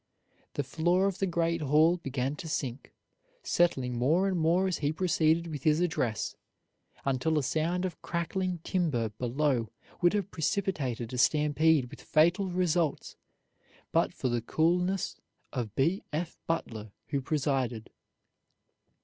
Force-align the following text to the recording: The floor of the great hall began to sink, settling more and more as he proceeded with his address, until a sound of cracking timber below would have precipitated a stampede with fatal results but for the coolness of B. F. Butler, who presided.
The 0.55 0.63
floor 0.63 1.05
of 1.05 1.19
the 1.19 1.27
great 1.27 1.61
hall 1.61 1.97
began 1.97 2.35
to 2.37 2.47
sink, 2.49 2.91
settling 3.43 3.99
more 3.99 4.27
and 4.27 4.35
more 4.35 4.65
as 4.67 4.79
he 4.79 4.91
proceeded 4.91 5.45
with 5.45 5.61
his 5.61 5.79
address, 5.79 6.35
until 7.05 7.37
a 7.37 7.43
sound 7.43 7.85
of 7.85 8.01
cracking 8.01 8.57
timber 8.63 9.09
below 9.09 9.69
would 10.01 10.13
have 10.13 10.31
precipitated 10.31 11.13
a 11.13 11.19
stampede 11.19 11.91
with 11.91 12.01
fatal 12.01 12.47
results 12.47 13.15
but 13.91 14.11
for 14.11 14.27
the 14.27 14.41
coolness 14.41 15.19
of 15.53 15.75
B. 15.75 16.01
F. 16.11 16.35
Butler, 16.47 16.93
who 17.09 17.21
presided. 17.21 17.91